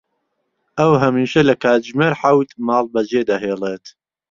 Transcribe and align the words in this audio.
ئەو 0.79 0.91
هەمیشە 1.03 1.41
لە 1.49 1.55
کاتژمێر 1.63 2.13
حەوت 2.21 2.49
ماڵ 2.67 2.85
بەجێ 2.93 3.21
دەهێڵێت. 3.29 3.85